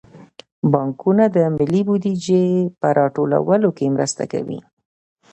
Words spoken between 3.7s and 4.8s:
کې مرسته کوي.